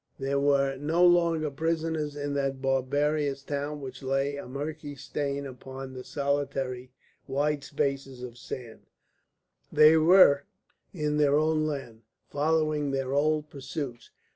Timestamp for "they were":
0.17-0.77, 9.71-10.45